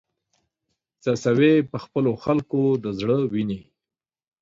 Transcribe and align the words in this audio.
څڅوې 1.03 1.53
په 1.71 1.77
خپلو 1.83 2.11
خلکو 2.23 2.61
د 2.83 2.85
زړه 2.99 3.17
وینې 3.33 3.61